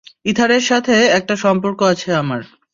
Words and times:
ইথারের 0.25 0.63
সাথে 0.63 0.95
একটা 1.11 1.35
সম্পর্ক 1.35 1.79
আছে 1.91 2.09
আমার। 2.15 2.41